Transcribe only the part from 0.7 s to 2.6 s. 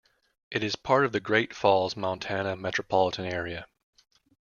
part of the Great Falls, Montana